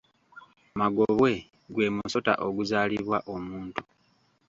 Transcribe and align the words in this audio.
Magobwe 0.79 1.31
gwe 1.73 1.87
musota 1.95 2.33
oguzaalibwa 2.47 3.17
omuntu. 3.33 3.81